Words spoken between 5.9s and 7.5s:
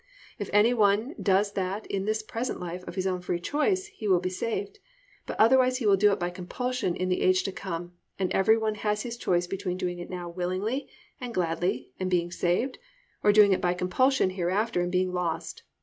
do it by compulsion in the age